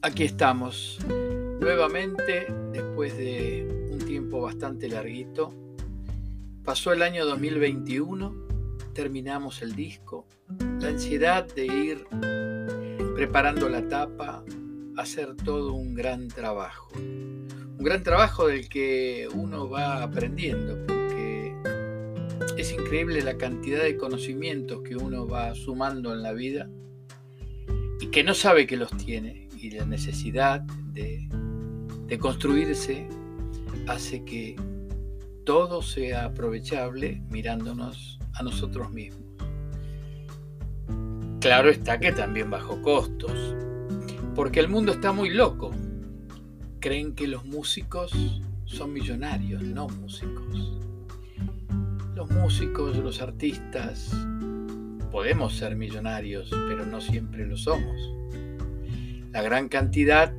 aquí 0.00 0.24
estamos 0.24 0.98
nuevamente 1.60 2.46
después 2.72 3.14
de 3.18 3.88
un 3.90 3.98
tiempo 3.98 4.40
bastante 4.40 4.88
larguito. 4.88 5.52
Pasó 6.64 6.94
el 6.94 7.02
año 7.02 7.26
2021, 7.26 8.34
terminamos 8.94 9.60
el 9.60 9.76
disco, 9.76 10.26
la 10.80 10.88
ansiedad 10.88 11.46
de 11.54 11.66
ir 11.66 12.06
preparando 13.14 13.68
la 13.68 13.86
tapa, 13.86 14.42
hacer 14.96 15.36
todo 15.36 15.74
un 15.74 15.94
gran 15.94 16.28
trabajo. 16.28 16.88
Un 16.96 17.84
gran 17.84 18.02
trabajo 18.02 18.46
del 18.46 18.66
que 18.70 19.28
uno 19.34 19.68
va 19.68 20.02
aprendiendo, 20.02 20.78
porque 20.86 21.54
es 22.56 22.72
increíble 22.72 23.20
la 23.20 23.36
cantidad 23.36 23.82
de 23.82 23.98
conocimientos 23.98 24.80
que 24.80 24.96
uno 24.96 25.26
va 25.26 25.54
sumando 25.54 26.14
en 26.14 26.22
la 26.22 26.32
vida 26.32 26.70
que 28.10 28.24
no 28.24 28.34
sabe 28.34 28.66
que 28.66 28.76
los 28.76 28.90
tiene 28.96 29.48
y 29.56 29.70
la 29.70 29.84
necesidad 29.84 30.60
de, 30.60 31.28
construirse 32.18 33.06
hace 33.86 34.24
que 34.24 34.56
todo 35.44 35.80
sea 35.80 36.24
aprovechable 36.24 37.22
mirándonos 37.30 38.18
a 38.34 38.42
nosotros 38.42 38.90
mismos. 38.90 39.22
Claro 41.40 41.70
está 41.70 42.00
que 42.00 42.12
también 42.12 42.50
bajo 42.50 42.82
costos, 42.82 43.54
porque 44.34 44.60
el 44.60 44.68
mundo 44.68 44.92
está 44.92 45.12
muy 45.12 45.30
loco. 45.30 45.70
Creen 46.80 47.14
que 47.14 47.28
los 47.28 47.44
músicos 47.44 48.12
son 48.64 48.92
millonarios, 48.92 49.62
no 49.62 49.88
músicos. 49.88 50.78
Los 52.14 52.30
músicos, 52.30 52.96
los 52.96 53.22
artistas, 53.22 54.10
podemos 55.10 55.56
ser 55.56 55.76
millonarios, 55.76 56.50
pero 56.50 56.86
no 56.86 57.00
siempre 57.00 57.46
lo 57.46 57.56
somos. 57.56 58.14
La 59.32 59.42
gran 59.42 59.68
cantidad 59.68 60.32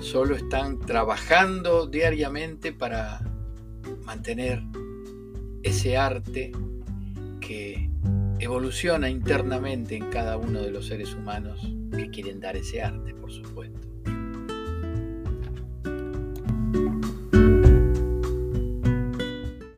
solo 0.00 0.36
están 0.36 0.80
trabajando 0.80 1.86
diariamente 1.86 2.72
para 2.72 3.20
mantener 4.04 4.62
ese 5.62 5.96
arte 5.96 6.52
que 7.40 7.90
evoluciona 8.38 9.08
internamente 9.08 9.96
en 9.96 10.10
cada 10.10 10.36
uno 10.36 10.60
de 10.60 10.70
los 10.70 10.86
seres 10.86 11.14
humanos 11.14 11.60
que 11.90 12.10
quieren 12.10 12.40
dar 12.40 12.56
ese 12.56 12.82
arte, 12.82 13.14
por 13.14 13.32
supuesto. 13.32 13.88